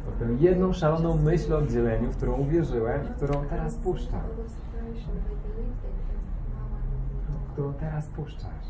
[0.08, 4.20] O tę jedną szaloną myśl o oddzieleniu, w którą uwierzyłem i którą teraz puszczam.
[7.56, 8.66] Którą teraz puszczasz.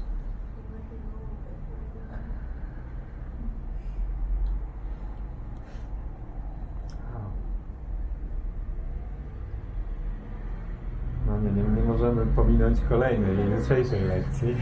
[11.26, 14.56] No nie, nie, nie możemy pominąć kolejnej, jutrzejszej lekcji.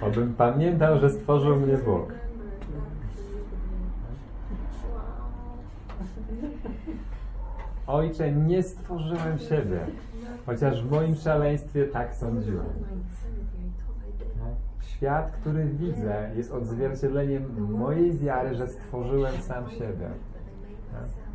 [0.06, 2.12] Obym pamiętał, że stworzył mnie Bóg.
[7.86, 9.86] Ojcze, nie stworzyłem siebie,
[10.46, 12.66] chociaż w moim szaleństwie tak sądziłem.
[14.82, 20.10] Świat, który widzę, jest odzwierciedleniem mojej wiary, że stworzyłem sam siebie.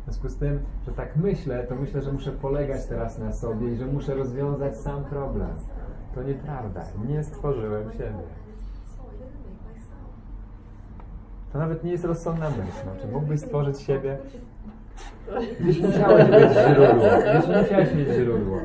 [0.00, 3.72] W związku z tym, że tak myślę, to myślę, że muszę polegać teraz na sobie
[3.72, 5.50] i że muszę rozwiązać sam problem.
[6.14, 6.84] To nieprawda.
[7.08, 8.22] Nie stworzyłem siebie.
[11.52, 13.00] To nawet nie jest rozsądna myśl.
[13.02, 14.18] Czy mógłbyś stworzyć siebie?
[15.60, 17.04] Gdzieś musiałeś mieć źródło.
[17.20, 18.60] Gdzieś musiałeś mieć źródło.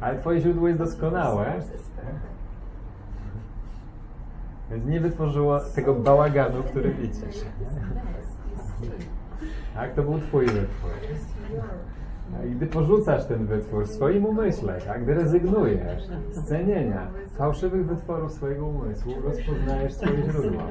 [0.00, 1.52] Ale twoje źródło jest doskonałe.
[4.70, 7.44] Więc nie wytworzyło tego bałaganu, który widzisz.
[9.74, 10.90] Tak, to był twój wytwór.
[12.46, 18.32] I gdy porzucasz ten wytwór w swoim umyśle, tak, gdy rezygnujesz z cenienia fałszywych wytworów
[18.32, 20.62] swojego umysłu, rozpoznajesz swoje źródło.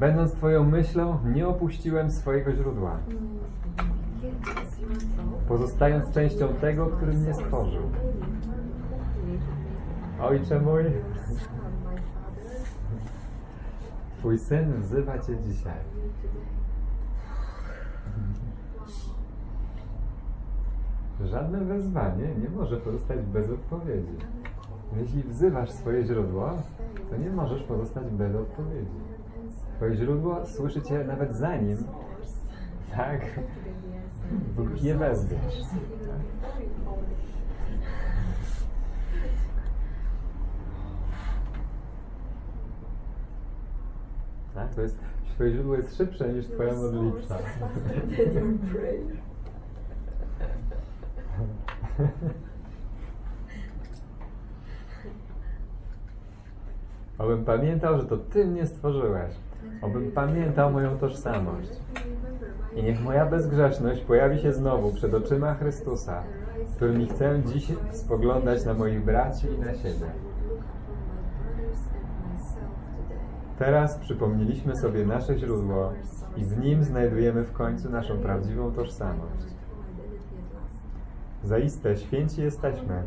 [0.00, 2.98] Będąc Twoją myślą, nie opuściłem swojego źródła,
[5.48, 7.82] pozostając częścią tego, który mnie stworzył.
[10.22, 10.84] Ojcze mój,
[14.24, 15.78] Twój syn wzywa Cię dzisiaj.
[21.24, 24.16] Żadne wezwanie nie może pozostać bez odpowiedzi.
[24.96, 26.50] Jeśli wzywasz swoje źródło,
[27.10, 29.00] to nie możesz pozostać bez odpowiedzi.
[29.76, 31.78] Twoje źródło słyszy Cię nawet zanim,
[32.96, 33.40] tak,
[34.82, 35.62] je wezwiesz.
[35.62, 36.54] Tak,
[44.74, 44.98] to jest,
[45.34, 47.38] Twoje źródło jest szybsze niż Twoja modlitwa.
[57.18, 59.34] Obym pamiętał, że to Ty mnie stworzyłeś.
[59.82, 61.70] Obym pamiętał moją tożsamość.
[62.76, 66.22] I niech moja bezgrzeszność pojawi się znowu przed oczyma Chrystusa,
[66.76, 70.33] którymi chcę dziś spoglądać na moich braci i na siebie.
[73.58, 75.92] Teraz przypomnieliśmy sobie nasze źródło
[76.36, 79.46] i w nim znajdujemy w końcu naszą prawdziwą tożsamość.
[81.44, 83.02] Zaiste święci jesteśmy,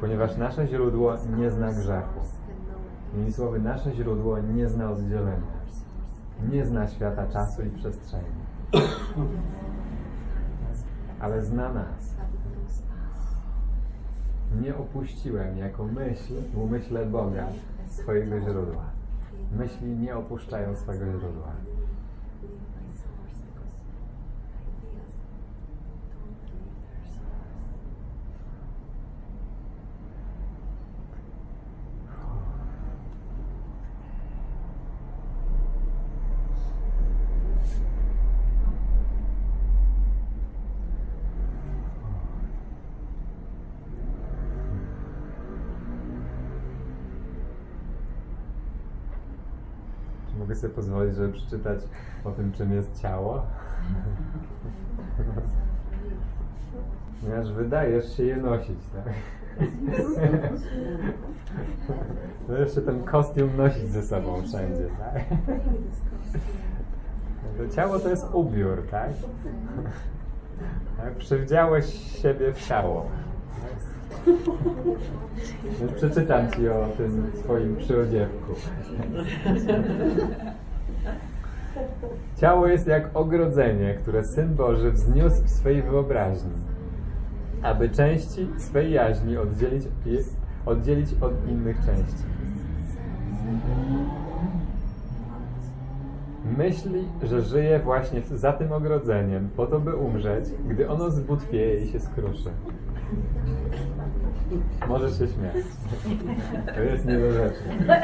[0.00, 2.20] ponieważ nasze źródło nie zna grzechu.
[3.14, 5.56] Innymi słowy, nasze źródło nie zna oddzielenia.
[6.50, 8.24] Nie zna świata czasu i przestrzeni.
[11.20, 12.16] Ale zna nas.
[14.60, 17.46] Nie opuściłem jako myśl w umyśle Boga
[17.88, 18.95] swojego źródła.
[19.52, 21.52] Myśli nie opuszczają swego źródła.
[50.96, 51.78] Pozwolić, żeby przeczytać
[52.24, 53.42] o tym, czym jest ciało.
[57.20, 59.12] Ponieważ wydajesz się je nosić, tak?
[62.48, 65.24] No jeszcze ten kostium nosić ze sobą wszędzie, tak?
[67.58, 69.10] To ciało to jest ubiór, tak?
[70.96, 71.14] tak?
[71.14, 71.86] Przywdziałeś
[72.22, 73.06] siebie w ciało.
[75.96, 78.54] Przeczytam Ci o tym swoim przyodziewku.
[82.36, 86.50] Ciało jest jak ogrodzenie, które Syn Boży wzniósł w swej wyobraźni,
[87.62, 89.84] aby części swej jaźni oddzielić,
[90.66, 92.24] oddzielić od innych części.
[96.58, 101.88] Myśli, że żyje właśnie za tym ogrodzeniem, po to, by umrzeć, gdy ono zbutwieje i
[101.88, 102.50] się skruszy.
[104.88, 105.54] Możesz się śmiać.
[106.74, 108.02] To jest niedorzeczne.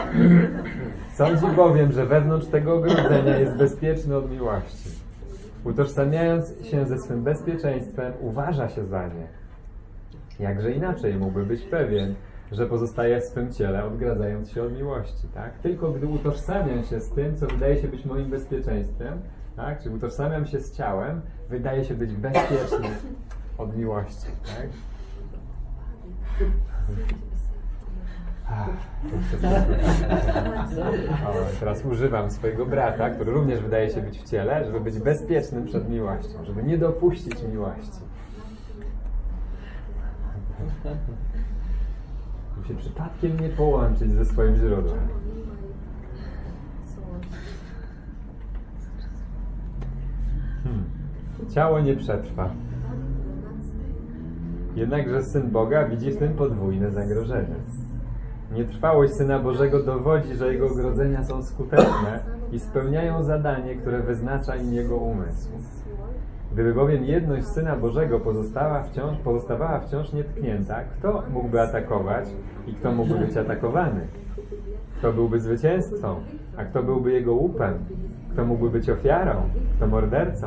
[1.15, 4.91] Sądzi bowiem, że wewnątrz tego ogrodzenia jest bezpieczny od miłości.
[5.65, 9.27] Utożsamiając się ze swym bezpieczeństwem, uważa się za nie.
[10.41, 12.15] Jakże inaczej mógłby być pewien,
[12.53, 15.59] że pozostaje w swym ciele, odgradzając się od miłości, tak?
[15.59, 19.19] Tylko gdy utożsamiam się z tym, co wydaje się być moim bezpieczeństwem,
[19.57, 19.83] tak?
[19.83, 21.21] Czyli utożsamiam się z ciałem,
[21.51, 22.89] wydaje się być bezpieczny
[23.59, 24.27] od miłości,
[24.57, 24.67] tak?
[31.27, 35.65] O, teraz używam swojego brata, który również wydaje się być w ciele, żeby być bezpiecznym
[35.65, 38.01] przed miłością, żeby nie dopuścić miłości.
[42.57, 44.99] Żeby się przypadkiem nie połączyć ze swoim źródłem.
[50.65, 50.85] Hmm.
[51.55, 52.51] Ciało nie przetrwa.
[54.77, 57.55] Jednakże Syn Boga widzi w tym podwójne zagrożenie.
[58.53, 62.21] Nietrwałość Syna Bożego dowodzi, że Jego ogrodzenia są skuteczne
[62.53, 65.49] i spełniają zadanie, które wyznacza im Jego umysł.
[66.53, 72.25] Gdyby bowiem jedność Syna Bożego pozostała wciąż, pozostawała wciąż nietknięta, kto mógłby atakować
[72.67, 74.07] i kto mógłby być atakowany?
[74.99, 76.21] Kto byłby zwycięzcą,
[76.57, 77.75] a kto byłby jego łupem?
[78.33, 79.35] Kto mógłby być ofiarą?
[79.77, 80.47] Kto mordercą?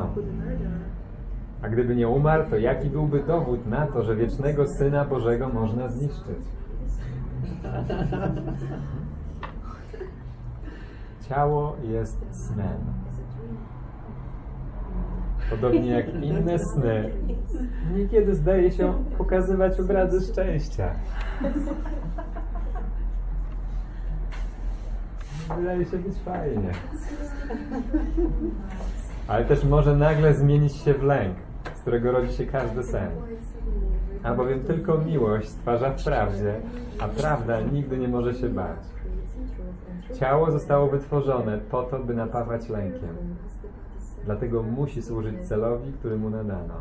[1.62, 5.88] A gdyby nie umarł, to jaki byłby dowód na to, że wiecznego Syna Bożego można
[5.88, 6.44] zniszczyć?
[11.28, 12.78] Ciało jest snem.
[15.50, 17.10] Podobnie jak inne sny,
[17.96, 20.90] niekiedy zdaje się pokazywać obrazy szczęścia.
[25.56, 26.70] Wydaje się być fajnie.
[29.28, 31.36] Ale też może nagle zmienić się w lęk,
[31.86, 33.10] którego rodzi się każdy sen.
[34.22, 36.60] Albowiem tylko miłość stwarza w prawdzie,
[37.00, 38.78] a prawda nigdy nie może się bać.
[40.14, 43.16] Ciało zostało wytworzone po to, by napawać lękiem.
[44.24, 46.74] Dlatego musi służyć celowi, który mu nadano.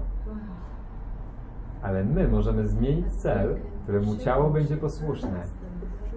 [1.82, 5.41] Ale my możemy zmienić cel, któremu ciało będzie posłuszne,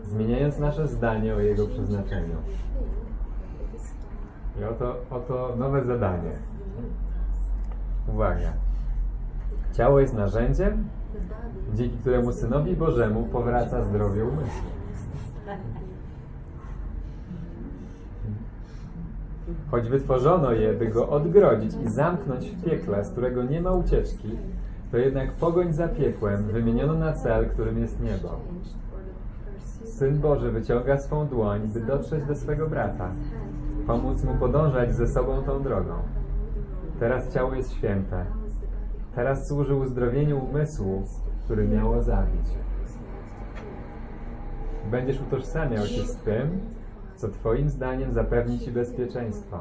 [0.03, 2.37] zmieniając nasze zdanie o jego przeznaczeniu.
[4.61, 6.33] I oto, oto nowe zadanie.
[8.09, 8.68] Uwaga.
[9.79, 10.85] Ciało jest narzędziem,
[11.75, 14.69] dzięki któremu Synowi Bożemu powraca zdrowie umysłu.
[19.71, 24.29] Choć wytworzono je, by go odgrodzić i zamknąć w piekle, z którego nie ma ucieczki,
[24.91, 28.41] to jednak pogoń za piekłem wymieniono na cel, którym jest niebo.
[29.85, 33.11] Syn Boży wyciąga swą dłoń, by dotrzeć do swego brata,
[33.87, 35.95] pomóc mu podążać ze sobą tą drogą.
[37.01, 38.25] Teraz ciało jest święte.
[39.19, 41.03] Teraz służy uzdrowieniu umysłu,
[41.45, 42.47] który miało zabić.
[44.91, 46.61] Będziesz utożsamiał się z tym,
[47.17, 49.59] co Twoim zdaniem zapewni Ci bezpieczeństwo.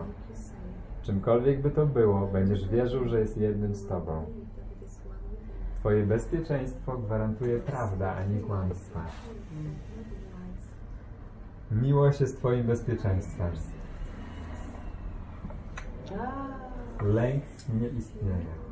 [1.01, 4.25] Czymkolwiek by to było, będziesz wierzył, że jest jednym z Tobą.
[5.79, 8.99] Twoje bezpieczeństwo gwarantuje prawda, a nie kłamstwo.
[11.71, 13.51] Miłość jest Twoim bezpieczeństwem.
[17.01, 17.43] Lęk
[17.81, 18.66] nie istnieje.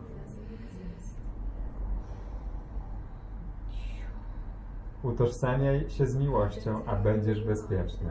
[5.06, 8.10] Utożsamiaj się z miłością, a będziesz bezpieczny.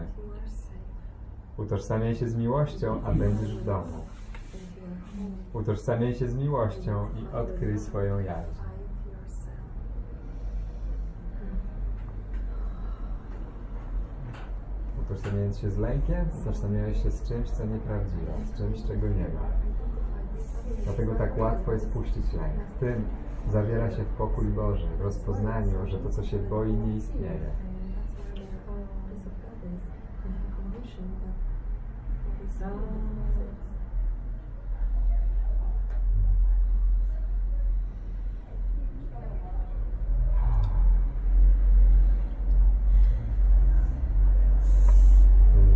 [1.56, 4.04] Utożsamiaj się z miłością, a będziesz w domu.
[5.52, 8.60] Utożsamiaj się z miłością i odkryj swoją jaźń.
[15.02, 19.46] Utożsamiając się z lękiem, utożsamiałeś się z czymś, co nieprawdziwe, z czymś, czego nie ma.
[20.84, 22.54] Dlatego tak łatwo jest puścić lęk.
[22.80, 23.04] Tym
[23.52, 27.50] zawiera się w pokój Boży, w rozpoznaniu, że to, co się boi, nie istnieje.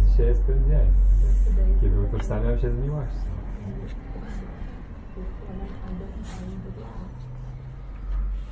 [0.09, 0.93] Dzisiaj jest ten dzień,
[1.81, 3.29] kiedy utożsamiam się z miłością.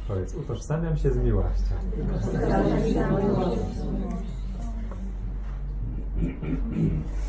[0.09, 1.75] Powiedz, utożsamiam się z miłością.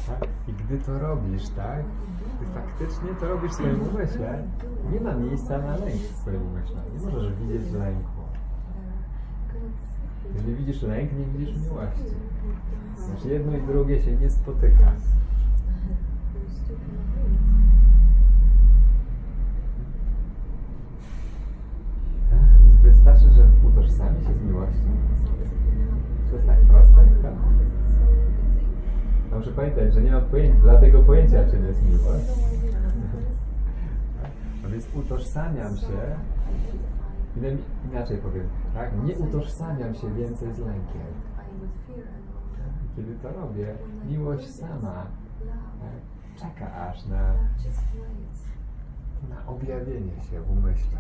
[0.07, 0.29] Tak?
[0.47, 1.83] I gdy to robisz, tak?
[2.37, 4.43] Gdy faktycznie to robisz w swoim umyśle,
[4.91, 6.81] nie ma miejsca na lęk w swoim umyśle.
[6.93, 8.21] Nie możesz widzieć lęku.
[10.35, 12.15] Gdy widzisz lęk, nie widzisz miłości.
[12.97, 14.91] Znaczy jedno i drugie się nie spotyka.
[23.07, 24.87] Wystarczy, że utożsami się z miłością.
[26.29, 27.33] To jest tak proste, tak?
[29.37, 32.25] Muszę pamiętać, że nie mam pojęcia, dlatego pojęcia, czym jest miłość.
[34.65, 36.17] A więc utożsamiam się,
[37.91, 38.91] inaczej powiem, tak?
[39.03, 41.07] Nie utożsamiam się więcej z lękiem.
[42.95, 43.75] Kiedy to robię,
[44.09, 45.05] miłość sama
[45.79, 47.33] tak, czeka aż na,
[49.29, 50.97] na objawienie się w umyśle,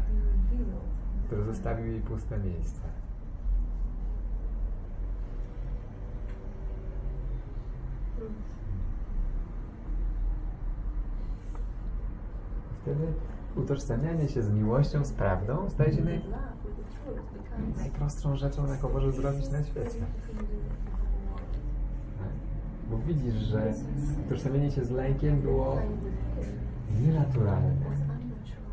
[1.27, 2.81] który zostawił jej puste miejsce.
[12.81, 13.07] Wtedy
[13.55, 16.21] utożsamianie się z miłością, z prawdą staje się naj,
[17.77, 20.05] najprostszą rzeczą, jaką możesz zrobić na świecie.
[22.91, 23.73] Bo widzisz, że
[24.25, 25.77] utożsamienie się z lękiem było
[26.99, 27.86] nienaturalne.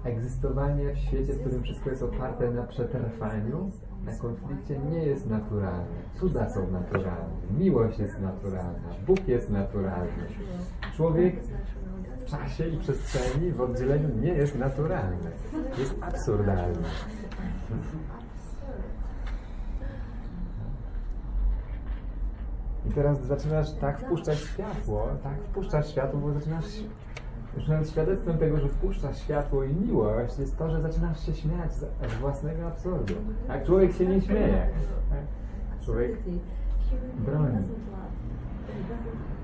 [0.04, 3.70] Egzystowanie w świecie, w którym wszystko jest oparte na przetrwaniu,
[4.04, 6.02] na konflikcie, nie jest naturalne.
[6.20, 7.34] Cuda są naturalne.
[7.58, 8.88] Miłość jest naturalna.
[9.06, 10.26] Bóg jest naturalny.
[10.96, 11.34] Człowiek
[12.18, 15.30] w czasie i przestrzeni, w oddzieleniu nie jest naturalny.
[15.78, 16.88] Jest absurdalny.
[22.86, 26.64] I teraz zaczynasz tak wpuszczać światło, tak wpuszczasz światło, bo zaczynasz
[27.68, 31.84] nawet świadectwem tego, że wpuszczasz światło i miłość jest to, że zaczynasz się śmiać z
[32.20, 33.14] własnego absurdu.
[33.46, 33.64] Tak?
[33.64, 34.66] Człowiek się nie śmieje.
[35.10, 35.84] Tak?
[35.84, 36.18] Człowiek
[37.18, 37.58] broni.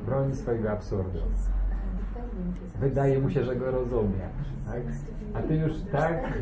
[0.07, 1.19] Broni swojego absurdu.
[2.81, 4.29] Wydaje mu się, że go rozumie.
[4.67, 4.83] Tak?
[5.35, 6.39] A ty już tak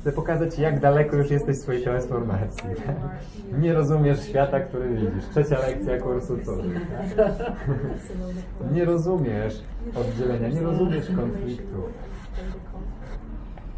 [0.00, 2.68] chcę pokazać jak daleko już jesteś w swojej transformacji.
[2.86, 2.96] Tak?
[3.60, 5.28] Nie rozumiesz świata, który widzisz.
[5.30, 6.36] Trzecia lekcja kursu.
[7.16, 7.52] Tak?
[8.72, 9.62] Nie rozumiesz
[9.94, 11.82] oddzielenia, nie rozumiesz konfliktu.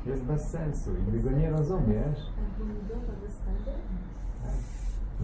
[0.06, 0.90] Jest bez sensu.
[0.96, 2.18] I gdy go nie rozumiesz,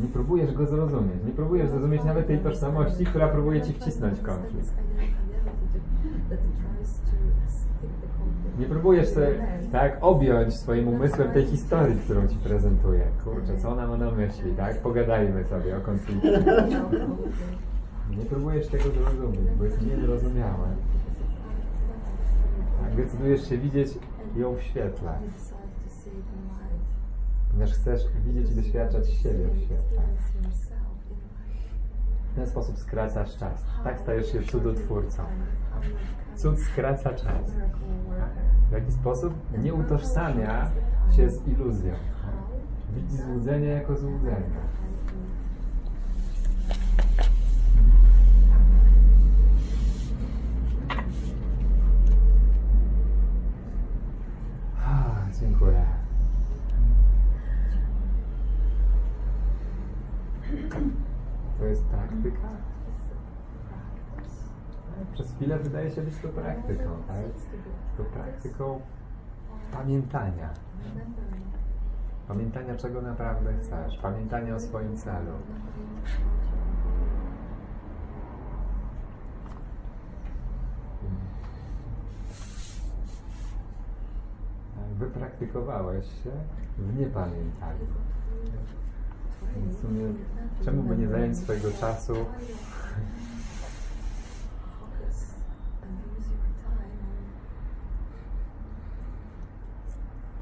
[0.03, 1.25] nie próbujesz go zrozumieć.
[1.27, 4.75] Nie próbujesz zrozumieć nawet tej tożsamości, która próbuje ci wcisnąć konflikt.
[8.59, 13.05] Nie próbujesz sobie tak objąć swoim umysłem tej historii, którą ci prezentuję.
[13.25, 14.79] Kurczę, co ona ma na myśli, tak?
[14.79, 16.43] Pogadajmy sobie o konflikcie.
[18.19, 20.69] Nie próbujesz tego zrozumieć, bo jest niezrozumiałe.
[22.83, 23.89] Tak, decydujesz się widzieć
[24.37, 25.13] ją w świetle,
[27.51, 30.03] ponieważ chcesz widzieć i doświadczać siebie w świetle.
[32.33, 33.65] W ten sposób skracasz czas.
[33.85, 35.23] Tak stajesz się cudotwórcą.
[36.37, 37.53] Cud skraca czas.
[38.71, 39.35] W jaki sposób?
[39.59, 40.71] Nie utożsamia
[41.17, 41.93] się z iluzją.
[42.95, 44.61] Widzi złudzenie jako złudzenie.
[65.91, 67.25] Wydaje się być to praktyką, tak?
[67.97, 68.81] To praktyką
[69.73, 70.51] pamiętania.
[72.29, 73.99] Pamiętania, czego naprawdę chcesz.
[73.99, 75.33] Pamiętania o swoim celu.
[84.99, 86.31] Wypraktykowałeś się
[86.79, 87.87] w niepamiętaniu.
[89.57, 90.03] Więc w sumie,
[90.65, 92.15] czemu by nie zająć swojego czasu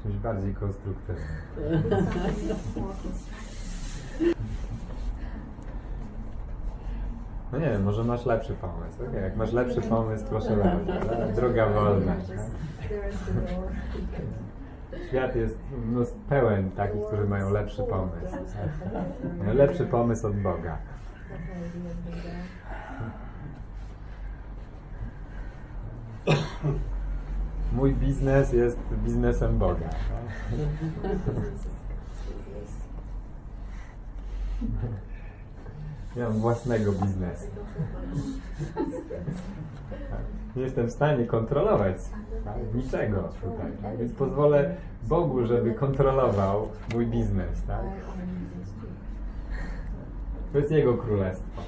[0.03, 1.25] czymś bardziej konstruktywnym?
[7.51, 9.05] No nie wiem, może masz lepszy pomysł.
[9.09, 11.13] Okay, jak masz lepszy pomysł, proszę bardzo.
[11.13, 12.15] ale Droga wolna.
[12.15, 12.25] Tak?
[15.07, 15.57] Świat jest
[15.91, 18.35] no, pełen takich, którzy mają lepszy pomysł.
[19.53, 20.77] Lepszy pomysł od Boga.
[27.73, 29.89] Mój biznes jest biznesem Boga.
[36.15, 37.47] Ja mam własnego biznesu.
[39.89, 40.19] Tak.
[40.55, 41.97] Nie jestem w stanie kontrolować
[42.45, 43.97] tak, niczego tutaj, tak?
[43.97, 47.63] więc pozwolę Bogu, żeby kontrolował mój biznes.
[47.67, 47.83] Tak?
[50.51, 51.61] To jest Jego królestwo.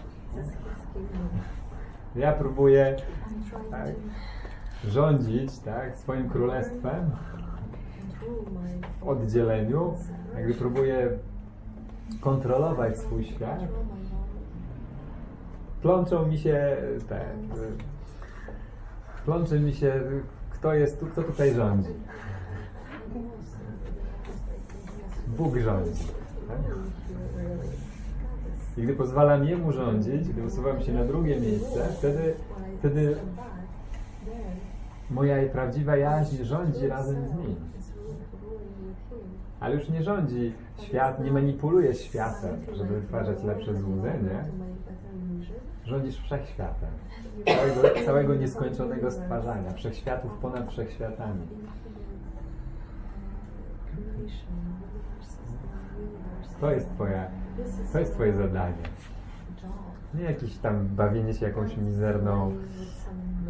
[2.15, 2.95] Ja próbuję
[3.71, 3.87] tak,
[4.88, 7.11] rządzić tak, swoim królestwem
[8.99, 9.93] w oddzieleniu,
[10.36, 11.09] jakby próbuję
[12.21, 13.59] kontrolować swój świat.
[15.82, 16.77] Plączą mi się
[17.09, 17.25] te.
[19.25, 20.01] Plączy mi się,
[20.49, 21.89] kto jest tu, kto tutaj rządzi.
[25.27, 26.07] Bóg rządzi.
[26.47, 26.57] Tak?
[28.77, 32.34] I gdy pozwalam Jemu rządzić, gdy usuwam się na drugie miejsce, wtedy,
[32.79, 33.15] wtedy
[35.12, 37.55] moja prawdziwa jaźń rządzi razem z Nim.
[39.59, 44.43] Ale już nie rządzi świat, nie manipuluje światem, żeby wytwarzać lepsze złudzenie.
[45.86, 46.89] Rządzisz wszechświatem.
[47.45, 51.47] Całego, całego nieskończonego stwarzania, wszechświatów ponad wszechświatami.
[56.62, 57.28] To jest twoja,
[57.93, 58.84] to jest twoje zadanie.
[60.14, 62.55] Nie jakieś tam bawienie się jakąś mizerną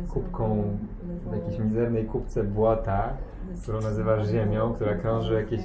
[0.07, 0.77] kubką,
[1.31, 3.09] w jakiejś mizernej kubce błota,
[3.61, 5.61] którą nazywasz ziemią, która krąży jakieś,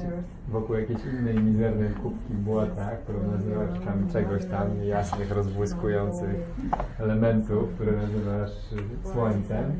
[0.49, 6.37] wokół jakiejś innej mizernej kubki błota, którą nazywasz tam czegoś tam jasnych, rozbłyskujących
[6.99, 8.51] elementów, które nazywasz
[9.13, 9.73] słońcem.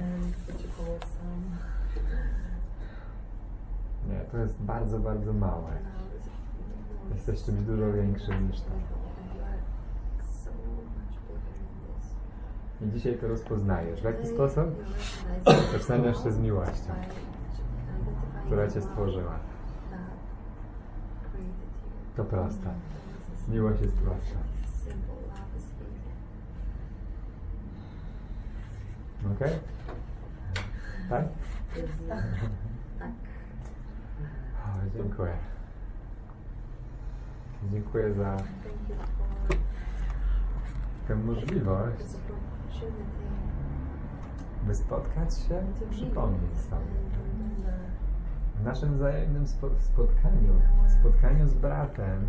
[4.09, 5.71] Nie, to jest bardzo, bardzo małe.
[7.15, 9.06] Jesteś czymś dużo większym niż to.
[12.83, 14.01] I dzisiaj to rozpoznajesz.
[14.01, 14.65] W jaki sposób?
[15.73, 16.93] Zaczynasz się z miłością,
[18.47, 19.39] która Cię stworzyła.
[22.17, 22.71] To proste.
[23.49, 24.39] Miłość jest prosta.
[29.33, 29.51] Ok?
[31.09, 31.25] Tak?
[34.65, 35.37] O, dziękuję.
[37.73, 38.37] Dziękuję za
[41.09, 42.05] tę możliwość,
[44.67, 46.97] by spotkać się, przypomnieć sobie.
[48.61, 50.53] W naszym wzajemnym spo spotkaniu,
[51.01, 52.27] spotkaniu z bratem,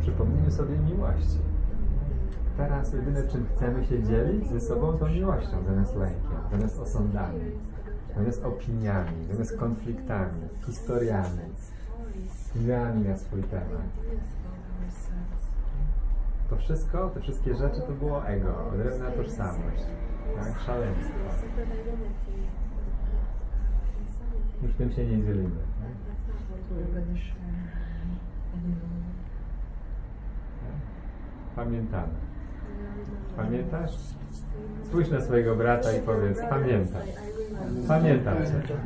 [0.00, 1.38] przypomnieniu sobie miłości.
[2.56, 7.40] Teraz jedyne, czym chcemy się dzielić ze sobą, to miłością, zamiast lękiem, zamiast osądami,
[8.16, 11.42] zamiast opiniami, zamiast konfliktami, historiami,
[12.56, 13.82] ideami na swój temat.
[16.50, 19.82] To wszystko, te wszystkie rzeczy to było ego, odrębna tożsamość,
[20.36, 20.60] tak?
[20.66, 21.14] szaleństwo.
[24.62, 25.50] Już tym się nie dzielimy.
[25.50, 26.10] Tak?
[31.56, 32.12] Pamiętamy.
[33.36, 33.92] Pamiętasz?
[34.84, 37.02] Spójrz na swojego brata i powiedz, pamiętam.
[37.88, 38.76] Pamiętam cię.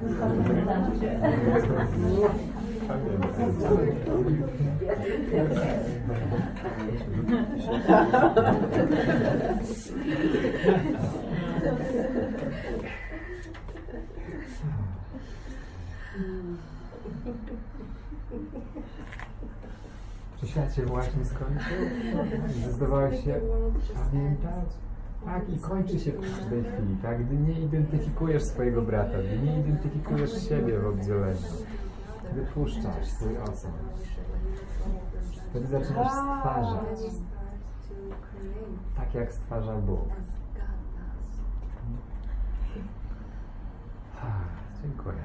[20.40, 21.76] Czy świat się właśnie skończył?
[22.70, 23.40] Zdawałeś się
[23.94, 24.68] pamiętać?
[25.24, 27.26] Tak, i kończy się w każdej chwili, tak?
[27.26, 31.36] Gdy nie identyfikujesz swojego brata, gdy nie identyfikujesz siebie w oddzieleniu,
[32.34, 33.74] wypuszczasz swój osąd.
[35.50, 36.98] Wtedy zaczynasz stwarzać,
[38.96, 40.08] tak jak stwarza Bóg.
[44.82, 45.24] Dziękuję.